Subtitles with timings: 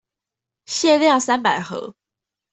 [0.65, 1.93] 限量三百盒